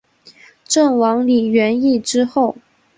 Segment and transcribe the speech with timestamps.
[0.67, 2.55] 郑王李元懿之后。